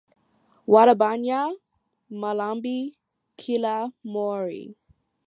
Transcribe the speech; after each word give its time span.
Wadabonya 0.73 1.39
malombi 2.21 2.77
kila 3.41 3.75
Mori. 4.13 4.63